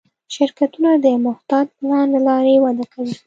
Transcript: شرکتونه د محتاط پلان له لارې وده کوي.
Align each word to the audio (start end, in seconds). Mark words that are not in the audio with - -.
شرکتونه 0.33 0.89
د 1.03 1.05
محتاط 1.25 1.67
پلان 1.77 2.05
له 2.15 2.19
لارې 2.27 2.55
وده 2.63 2.85
کوي. 2.93 3.13